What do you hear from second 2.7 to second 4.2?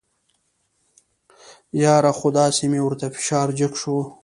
مې ورته فشار جګ شو.